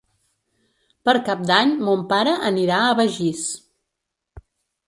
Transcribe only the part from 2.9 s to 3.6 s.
Begís.